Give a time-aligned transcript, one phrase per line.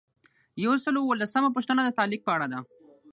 [0.63, 2.59] یو سل او اووه لسمه پوښتنه د تعلیق په اړه ده.